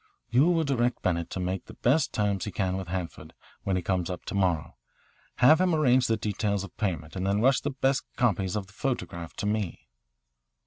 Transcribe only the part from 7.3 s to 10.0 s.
rush the best copies of the photographs to me."